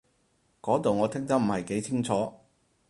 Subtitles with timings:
[0.63, 2.33] 嗰度我聽得唔係幾清楚